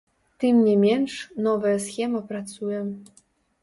[0.43, 1.13] Тым не менш,
[1.51, 2.85] новая схема працуе.